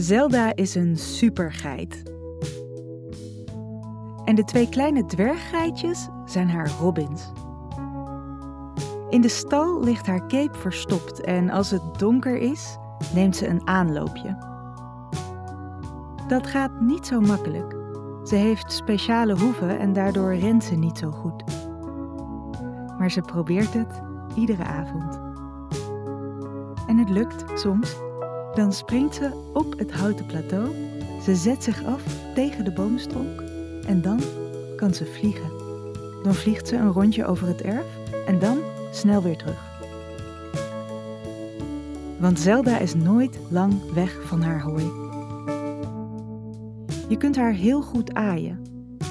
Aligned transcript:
Zelda 0.00 0.54
is 0.54 0.74
een 0.74 0.96
supergeit. 0.96 2.02
En 4.24 4.34
de 4.34 4.44
twee 4.44 4.68
kleine 4.68 5.06
dwerggeitjes 5.06 6.08
zijn 6.24 6.50
haar 6.50 6.70
robins. 6.80 7.32
In 9.08 9.20
de 9.20 9.28
stal 9.28 9.84
ligt 9.84 10.06
haar 10.06 10.26
cape 10.26 10.58
verstopt 10.58 11.20
en 11.20 11.50
als 11.50 11.70
het 11.70 11.98
donker 11.98 12.36
is, 12.36 12.76
neemt 13.14 13.36
ze 13.36 13.46
een 13.46 13.66
aanloopje. 13.66 14.36
Dat 16.28 16.46
gaat 16.46 16.80
niet 16.80 17.06
zo 17.06 17.20
makkelijk. 17.20 17.76
Ze 18.24 18.34
heeft 18.34 18.72
speciale 18.72 19.38
hoeven 19.38 19.78
en 19.78 19.92
daardoor 19.92 20.34
rent 20.34 20.64
ze 20.64 20.74
niet 20.74 20.98
zo 20.98 21.10
goed. 21.10 21.44
Maar 22.98 23.10
ze 23.10 23.20
probeert 23.20 23.74
het 23.74 24.02
iedere 24.34 24.64
avond. 24.64 25.20
En 26.86 26.98
het 26.98 27.10
lukt 27.10 27.44
soms. 27.60 28.08
Dan 28.54 28.72
springt 28.72 29.14
ze 29.14 29.30
op 29.52 29.78
het 29.78 29.92
houten 29.92 30.26
plateau, 30.26 30.74
ze 31.22 31.34
zet 31.34 31.64
zich 31.64 31.84
af 31.84 32.02
tegen 32.34 32.64
de 32.64 32.72
boomstronk 32.72 33.42
en 33.86 34.02
dan 34.02 34.20
kan 34.76 34.94
ze 34.94 35.06
vliegen. 35.06 35.50
Dan 36.22 36.34
vliegt 36.34 36.68
ze 36.68 36.76
een 36.76 36.92
rondje 36.92 37.26
over 37.26 37.46
het 37.46 37.62
erf 37.62 37.86
en 38.26 38.38
dan 38.38 38.58
snel 38.90 39.22
weer 39.22 39.36
terug. 39.36 39.68
Want 42.18 42.40
Zelda 42.40 42.78
is 42.78 42.94
nooit 42.94 43.38
lang 43.48 43.92
weg 43.92 44.22
van 44.24 44.42
haar 44.42 44.60
hooi. 44.60 44.84
Je 47.08 47.16
kunt 47.18 47.36
haar 47.36 47.52
heel 47.52 47.82
goed 47.82 48.14
aaien. 48.14 48.62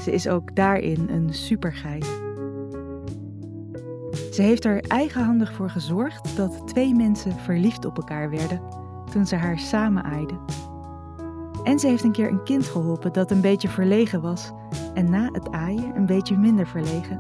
Ze 0.04 0.12
is 0.12 0.28
ook 0.28 0.56
daarin 0.56 1.10
een 1.10 1.34
supergeit. 1.34 2.06
Ze 4.32 4.42
heeft 4.42 4.66
er 4.66 4.82
eigenhandig 4.88 5.54
voor 5.54 5.70
gezorgd 5.70 6.38
dat 6.38 6.68
twee 6.68 6.96
mensen 6.96 7.34
verliefd 7.40 7.86
op 7.86 7.98
elkaar 7.98 8.30
werden 8.30 8.62
toen 9.10 9.26
ze 9.26 9.36
haar 9.36 9.60
samen 9.60 10.04
aaiden. 10.04 10.40
En 11.64 11.80
ze 11.80 11.88
heeft 11.88 12.04
een 12.04 12.12
keer 12.12 12.30
een 12.30 12.44
kind 12.44 12.66
geholpen 12.66 13.14
dat 13.14 13.32
een 13.32 13.42
beetje 13.42 13.68
verlegen 13.68 14.22
was 14.22 14.52
en 14.94 15.10
na 15.10 15.30
het 15.32 15.52
aaien 15.52 15.96
een 15.96 16.06
beetje 16.06 16.38
minder 16.38 16.68
verlegen. 16.68 17.20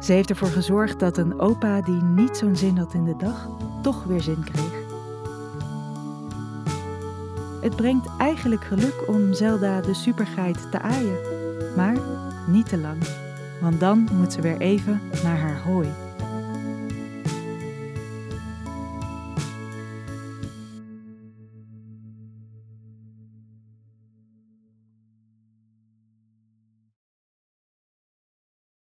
Ze 0.00 0.12
heeft 0.12 0.30
ervoor 0.30 0.48
gezorgd 0.48 1.00
dat 1.00 1.16
een 1.16 1.40
opa 1.40 1.80
die 1.80 2.02
niet 2.02 2.36
zo'n 2.36 2.56
zin 2.56 2.76
had 2.76 2.94
in 2.94 3.04
de 3.04 3.16
dag, 3.16 3.48
toch 3.82 4.04
weer 4.04 4.20
zin 4.20 4.44
kreeg. 4.44 4.84
Het 7.60 7.76
brengt 7.76 8.08
eigenlijk 8.18 8.64
geluk 8.64 9.02
om 9.06 9.32
Zelda 9.32 9.80
de 9.80 9.94
supergeit 9.94 10.70
te 10.70 10.80
aaien, 10.80 11.18
maar 11.76 11.96
niet 12.46 12.68
te 12.68 12.78
lang, 12.78 12.98
want 13.60 13.80
dan 13.80 14.08
moet 14.12 14.32
ze 14.32 14.40
weer 14.40 14.60
even 14.60 15.00
naar 15.22 15.38
haar 15.38 15.60
hooi. 15.60 16.05